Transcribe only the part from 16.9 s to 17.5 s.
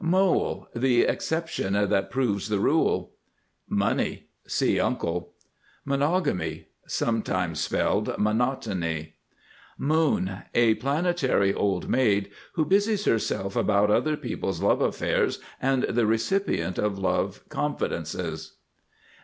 love